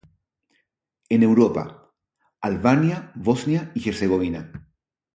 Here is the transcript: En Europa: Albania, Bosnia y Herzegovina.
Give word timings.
En 1.17 1.21
Europa: 1.21 1.85
Albania, 2.41 3.11
Bosnia 3.15 3.71
y 3.75 3.87
Herzegovina. 3.87 4.51